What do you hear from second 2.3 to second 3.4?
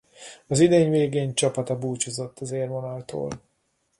az élvonaltól.